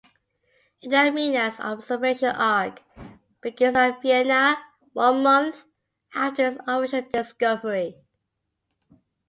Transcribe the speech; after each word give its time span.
"Aidamina"s 0.83 1.59
observation 1.59 2.29
arc 2.35 2.81
begins 3.39 3.75
at 3.75 4.01
Vienna, 4.01 4.57
one 4.93 5.21
month 5.21 5.65
after 6.15 6.43
its 6.47 6.57
official 6.65 7.03
discovery. 7.13 8.01